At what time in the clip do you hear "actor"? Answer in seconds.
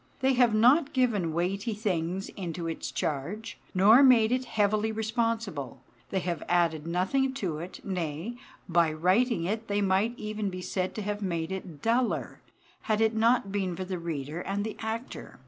14.79-15.39